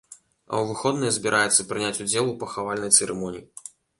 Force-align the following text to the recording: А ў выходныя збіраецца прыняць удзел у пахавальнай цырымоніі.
А 0.19 0.53
ў 0.61 0.69
выходныя 0.69 1.11
збіраецца 1.17 1.67
прыняць 1.73 2.01
удзел 2.07 2.25
у 2.31 2.35
пахавальнай 2.45 2.95
цырымоніі. 2.97 3.45